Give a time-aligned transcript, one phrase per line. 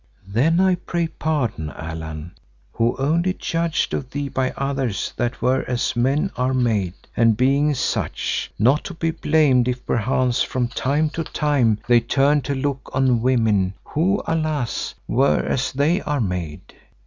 [0.27, 2.31] "Then I pray pardon, Allan,
[2.73, 7.75] who only judged of thee by others that were as men are made, and being
[7.75, 12.89] such, not to be blamed if perchance from time to time, they turned to look
[12.95, 14.95] on women, who alas!
[15.07, 16.61] were as they are made.